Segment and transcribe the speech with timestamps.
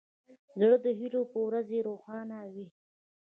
[0.59, 2.67] زړه د هیلو په ورځې روښانه وي.